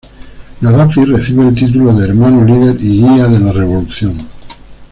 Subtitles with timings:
[0.61, 4.17] Gadafi recibe el título de "Hermano Líder y Guía de la Revolución".